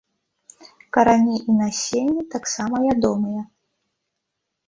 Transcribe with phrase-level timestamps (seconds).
[0.95, 3.41] Карані і насенне таксама ядомыя.